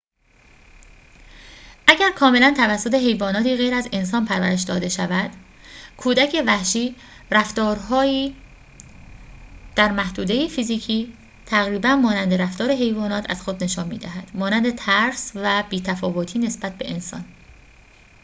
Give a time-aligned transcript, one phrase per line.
[1.87, 5.31] اگر کاملا توسط حیواناتی غیر از انسان پرورش داده شود،
[5.97, 6.95] کودک وحشی
[7.31, 8.35] رفتارهایی
[9.75, 15.81] در محدوده فیزیکی تقریباً مانند رفتار حیوانات از خود نشان می‌دهد، مانند ترس و بی
[15.81, 17.25] تفاوتی نسبت به انسان